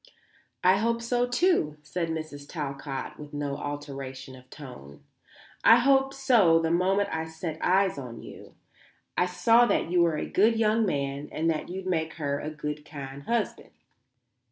[0.63, 2.49] "I hope so, too," said Mrs.
[2.49, 5.03] Talcott with no alteration of tone.
[5.63, 8.55] "I hoped so the moment I set eyes on you.
[9.15, 12.49] I saw that you were a good young man and that you'd make her a
[12.49, 13.69] good kind husband."